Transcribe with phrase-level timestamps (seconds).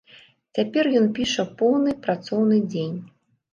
[0.59, 2.99] Цяпер ён піша поўны працоўны дзень.